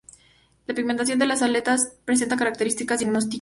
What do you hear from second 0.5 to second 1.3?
La pigmentación de